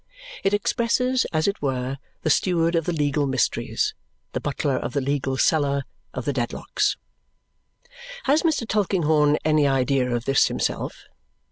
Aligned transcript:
It 0.43 0.51
expresses, 0.55 1.25
as 1.31 1.47
it 1.47 1.61
were, 1.61 1.99
the 2.23 2.31
steward 2.31 2.73
of 2.73 2.85
the 2.85 2.91
legal 2.91 3.27
mysteries, 3.27 3.93
the 4.33 4.39
butler 4.41 4.75
of 4.77 4.93
the 4.93 4.99
legal 4.99 5.37
cellar, 5.37 5.83
of 6.11 6.25
the 6.25 6.33
Dedlocks. 6.33 6.97
Has 8.23 8.41
Mr. 8.41 8.67
Tulkinghorn 8.67 9.37
any 9.45 9.67
idea 9.67 10.09
of 10.09 10.25
this 10.25 10.47
himself? 10.47 11.05